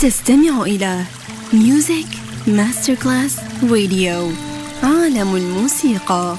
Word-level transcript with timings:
تستمع 0.00 0.62
إلى 0.62 1.04
ميوزيك 1.52 2.06
ماستر 2.46 2.94
كلاس 2.94 3.36
راديو 3.62 4.30
عالم 4.82 5.36
الموسيقى. 5.36 6.36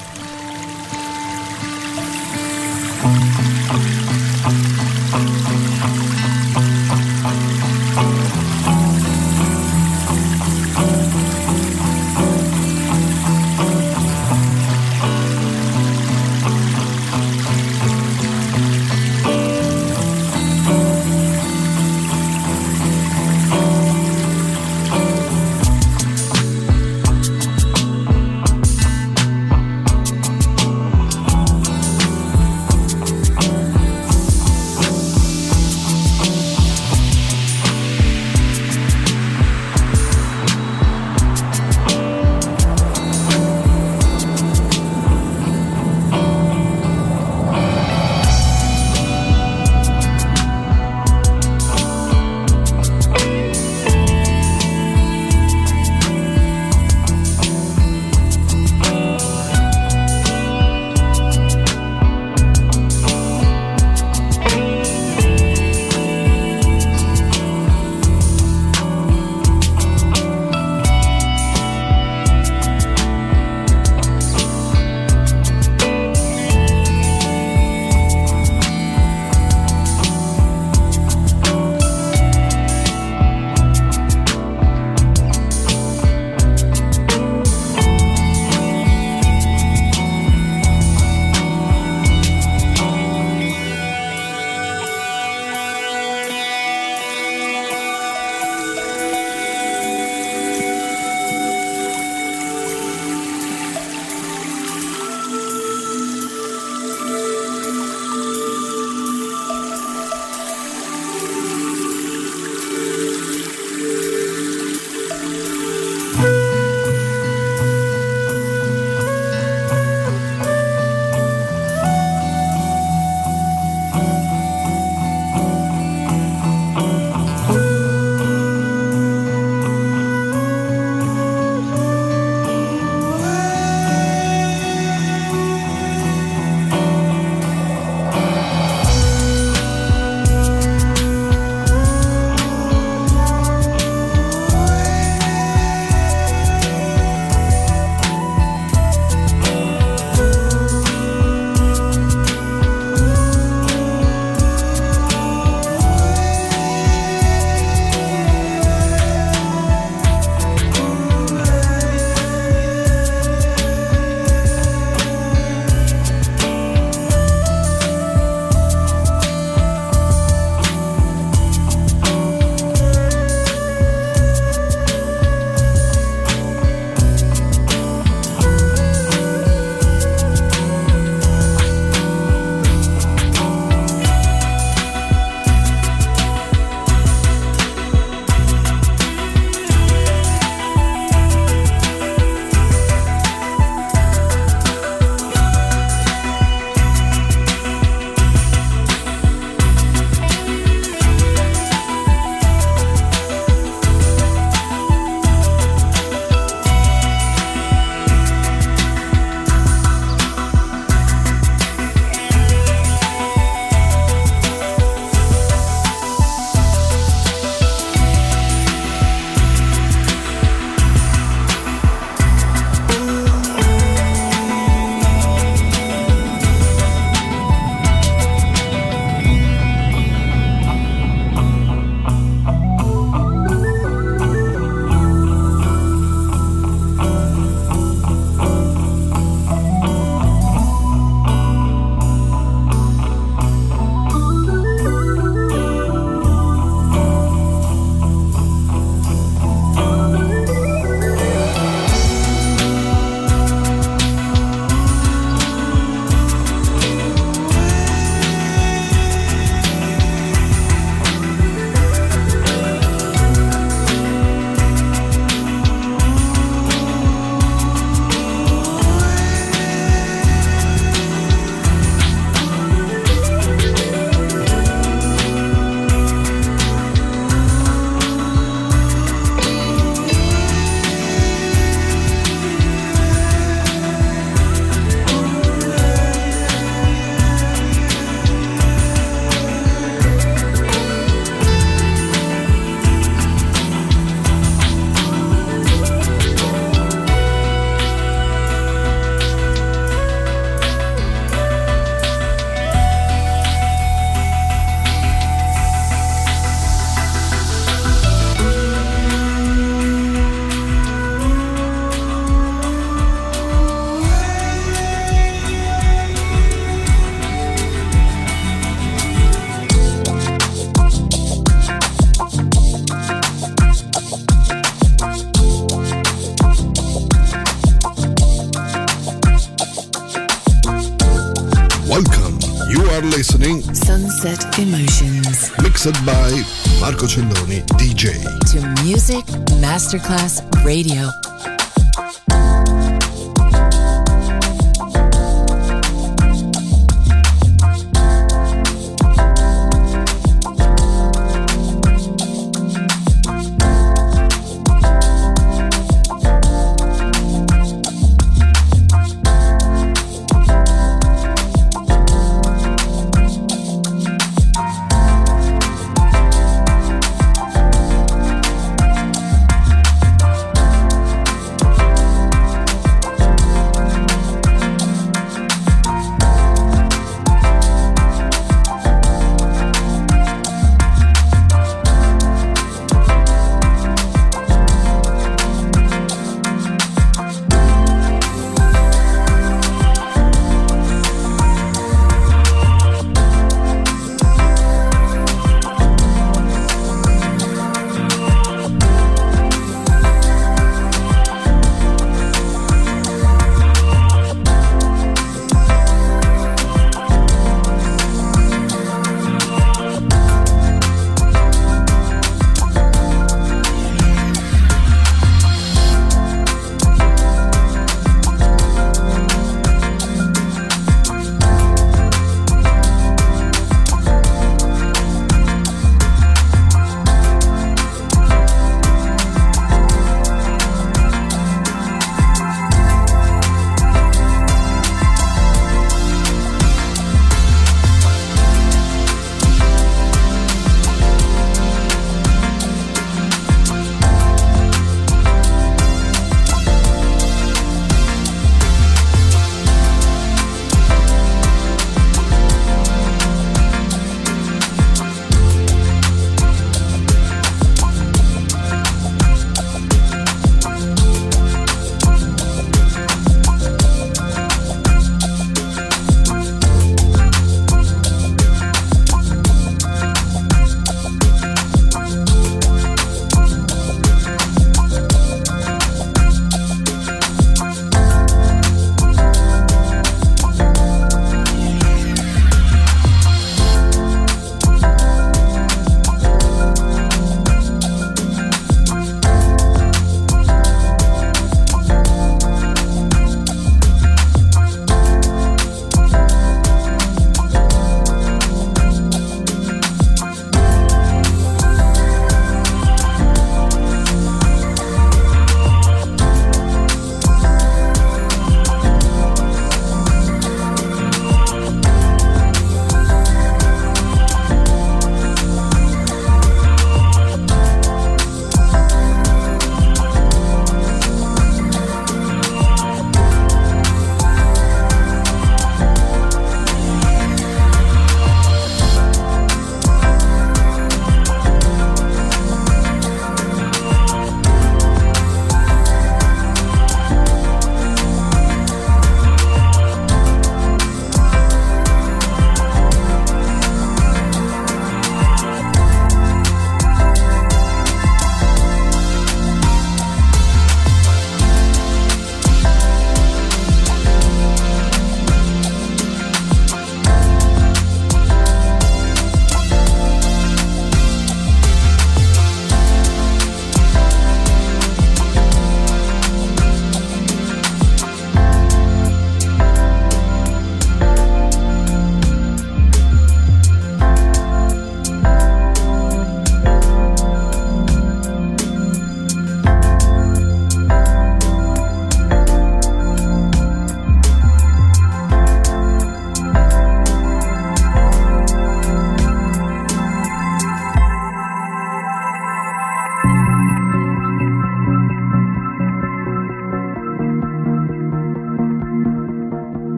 Marco 336.90 337.06
Celloni 337.06 337.62
DJ. 337.76 338.20
to 338.50 338.60
Music 338.82 339.24
Masterclass 339.60 340.42
Radio. 340.64 341.29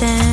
て 0.00 0.29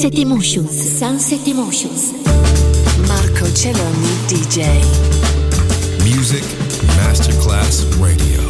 Sunset 0.00 0.18
Emotions. 0.18 0.98
Sunset 0.98 1.46
Emotions. 1.46 2.14
Marco 3.06 3.52
Celloni 3.52 4.08
DJ. 4.28 4.64
Music 6.04 6.42
Masterclass 6.96 7.84
Radio. 7.98 8.49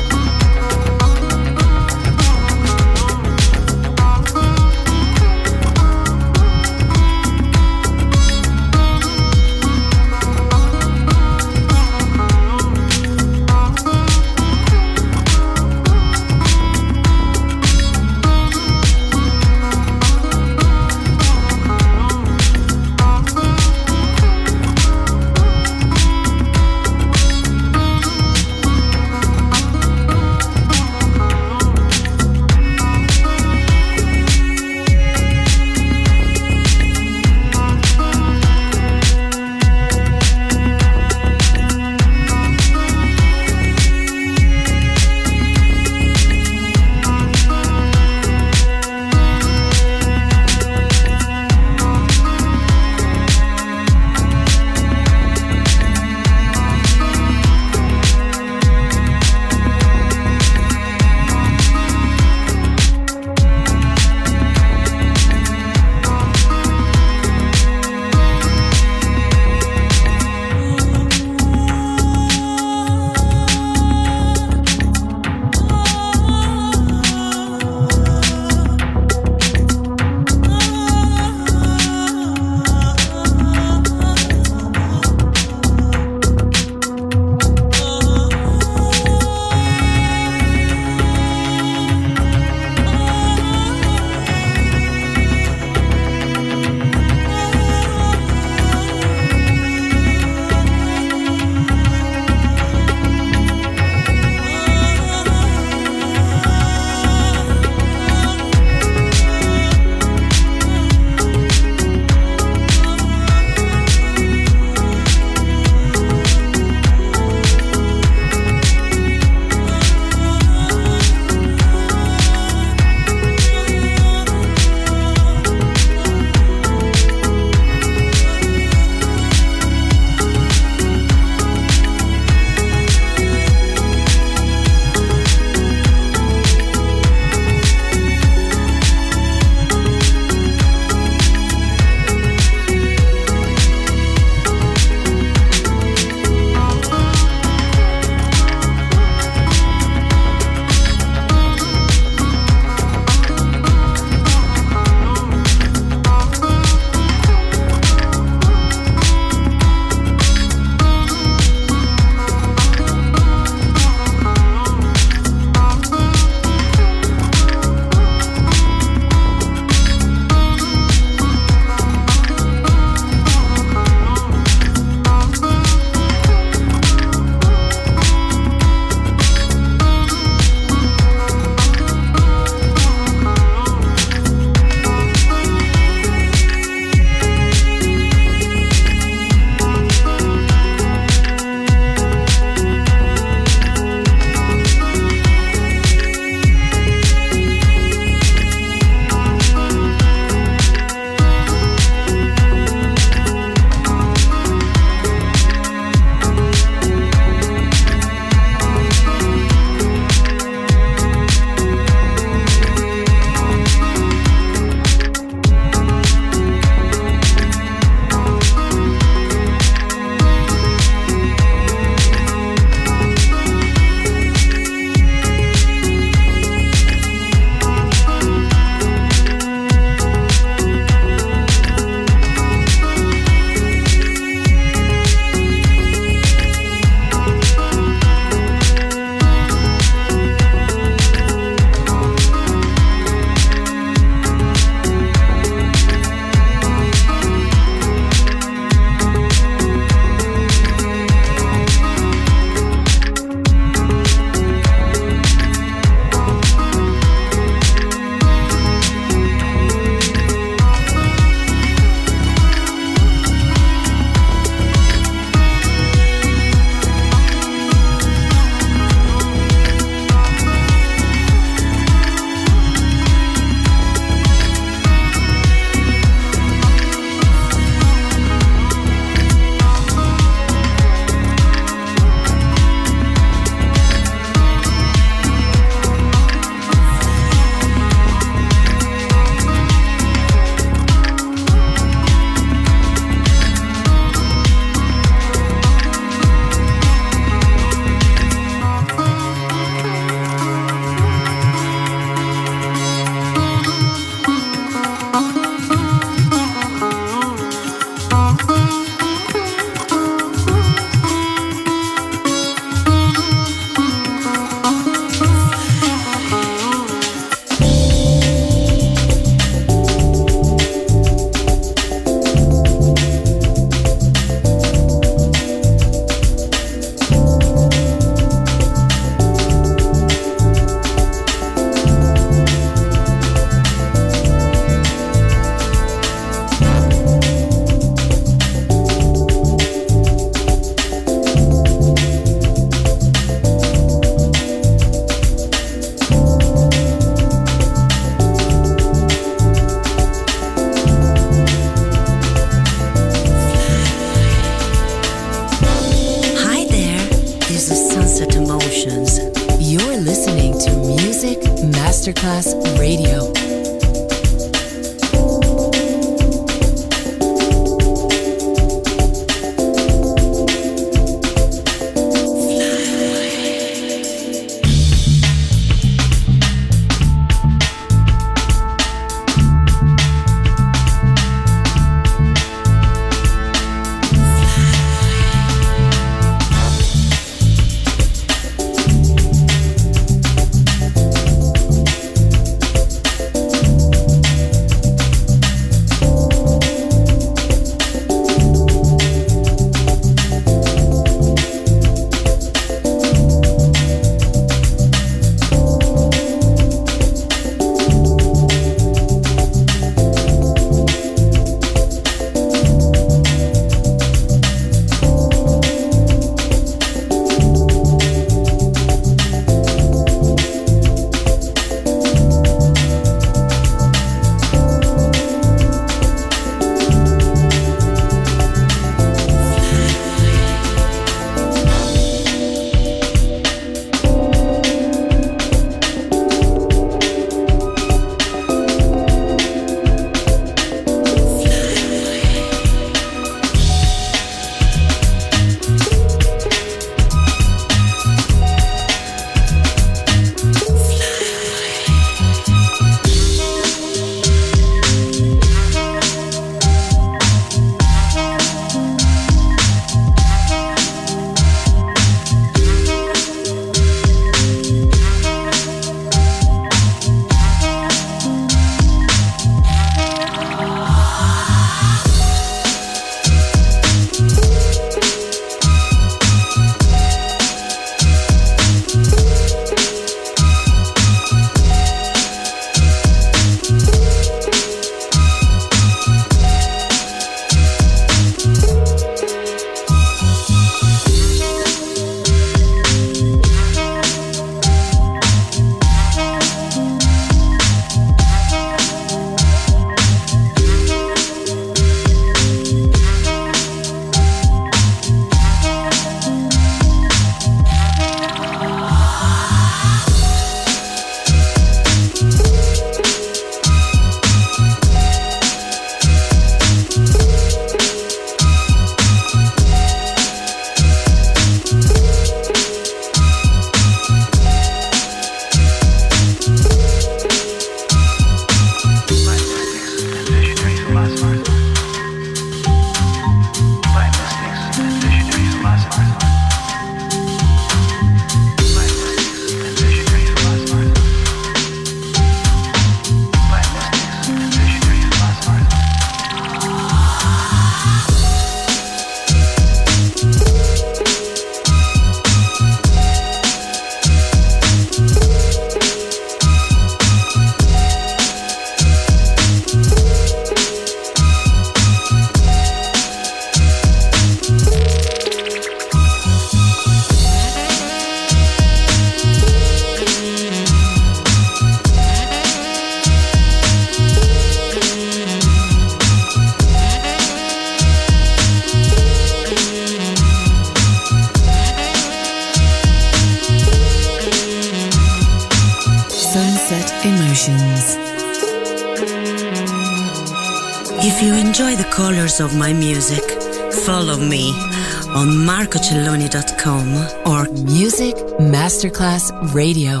Radio. 599.53 600.00